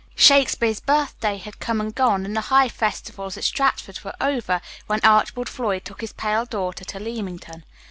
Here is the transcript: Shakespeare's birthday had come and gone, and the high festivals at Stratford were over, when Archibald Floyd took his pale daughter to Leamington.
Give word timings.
Shakespeare's 0.15 0.79
birthday 0.79 1.37
had 1.37 1.59
come 1.59 1.79
and 1.79 1.93
gone, 1.93 2.25
and 2.25 2.35
the 2.35 2.41
high 2.49 2.69
festivals 2.69 3.37
at 3.37 3.43
Stratford 3.43 3.99
were 4.03 4.15
over, 4.19 4.59
when 4.87 4.99
Archibald 5.03 5.47
Floyd 5.47 5.85
took 5.85 6.01
his 6.01 6.11
pale 6.11 6.45
daughter 6.45 6.83
to 6.83 6.99
Leamington. 6.99 7.63